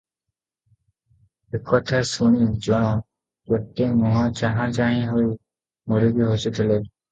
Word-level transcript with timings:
ଏକଥା 1.59 1.99
ଶୁଣି 2.13 2.47
ଜଣ 2.69 2.89
କେତେ 3.53 3.91
ମୁହଁ 4.01 4.25
ଚାହାଁ 4.43 4.69
ଚାହିଁ 4.81 5.07
ହୋଇ 5.13 5.31
ମୁରୁକି 5.31 6.35
ହସୁଥିଲେ। 6.35 6.83